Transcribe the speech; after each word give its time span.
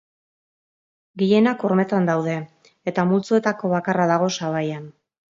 Gehienak 1.23 1.65
hormetan 1.67 2.07
daude, 2.09 2.37
eta 2.91 3.05
multzoetako 3.09 3.71
bakarra 3.75 4.07
dago 4.13 4.31
sabaian. 4.39 4.89